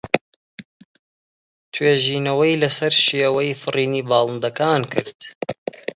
[1.73, 5.19] توێژینەوەی لەسەر شێوەی فڕینی باڵندەکان کرد.